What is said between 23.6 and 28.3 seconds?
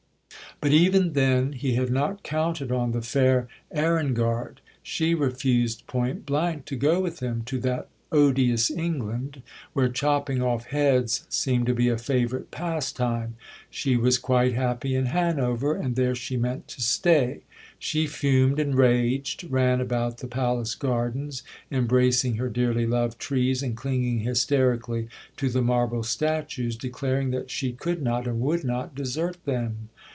and clinging hysterically to the marble statues, declaring that she could not